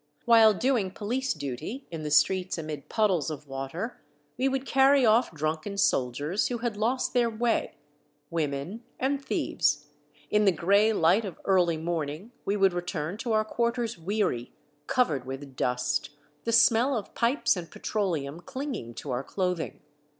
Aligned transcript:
While 0.25 0.55
doing 0.55 0.89
police 0.89 1.31
duty 1.31 1.85
in 1.91 2.01
the 2.01 2.09
streets 2.09 2.57
amid 2.57 2.89
puddles 2.89 3.29
of 3.29 3.47
water, 3.47 4.01
we 4.35 4.49
would 4.49 4.65
carry 4.65 5.05
off 5.05 5.29
drunken 5.31 5.77
soldiers 5.77 6.47
who 6.47 6.57
had 6.57 6.75
lost 6.75 7.13
their 7.13 7.29
way, 7.29 7.75
women, 8.31 8.83
and 8.99 9.23
thieves; 9.23 9.89
in 10.31 10.45
the 10.45 10.51
gray 10.51 10.91
light 10.91 11.23
of 11.23 11.39
early 11.45 11.77
morning 11.77 12.31
we 12.45 12.57
would 12.57 12.73
return 12.73 13.15
to 13.17 13.33
our 13.33 13.45
quarters 13.45 13.99
weary, 13.99 14.51
covered 14.87 15.25
with 15.27 15.55
dust, 15.55 16.09
the 16.45 16.51
smell 16.51 16.97
of 16.97 17.13
pipes 17.13 17.55
and 17.55 17.69
petroleum 17.69 18.39
clinging 18.39 18.95
to 18.95 19.11
our 19.11 19.23
clothing. 19.23 19.81